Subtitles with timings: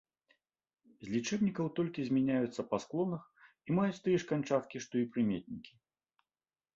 [1.07, 5.73] З лічэбнікаў толькі змяняюцца па склонах і маюць тыя ж канчаткі, што і прыметнікі.